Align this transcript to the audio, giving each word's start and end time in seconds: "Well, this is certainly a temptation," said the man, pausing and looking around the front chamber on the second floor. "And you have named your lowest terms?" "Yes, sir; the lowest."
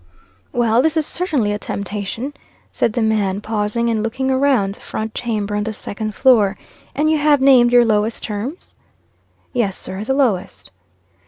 "Well, 0.51 0.81
this 0.81 0.97
is 0.97 1.05
certainly 1.05 1.51
a 1.53 1.59
temptation," 1.59 2.33
said 2.71 2.93
the 2.93 3.03
man, 3.03 3.39
pausing 3.39 3.87
and 3.87 4.01
looking 4.01 4.31
around 4.31 4.73
the 4.73 4.81
front 4.81 5.13
chamber 5.13 5.55
on 5.55 5.63
the 5.63 5.73
second 5.73 6.15
floor. 6.15 6.57
"And 6.95 7.07
you 7.11 7.19
have 7.19 7.39
named 7.39 7.71
your 7.71 7.85
lowest 7.85 8.23
terms?" 8.23 8.73
"Yes, 9.53 9.77
sir; 9.77 10.03
the 10.03 10.15
lowest." 10.15 10.71